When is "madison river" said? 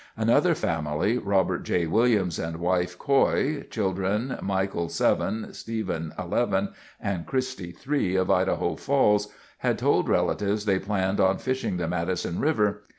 11.87-12.81